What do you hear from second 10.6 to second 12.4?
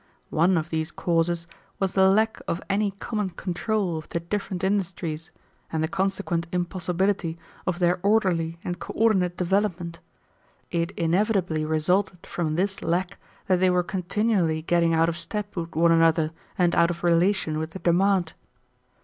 It inevitably resulted